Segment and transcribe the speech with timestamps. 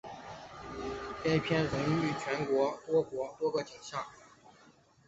[1.23, 4.03] 该片荣膺全球多国多个奖项。